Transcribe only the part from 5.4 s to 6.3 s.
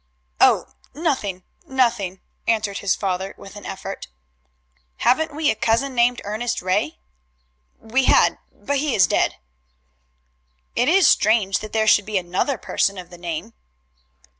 a cousin named